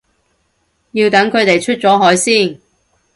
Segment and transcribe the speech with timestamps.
[0.93, 2.59] 要等佢哋出咗海先